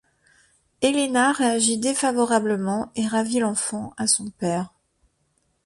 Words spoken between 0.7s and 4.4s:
Elena réagit défavorablement et ravit l'enfant à son